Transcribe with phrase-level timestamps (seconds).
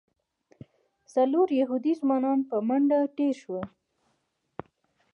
[1.13, 3.63] څلور یهودي ځوانان په منډه تېر شول.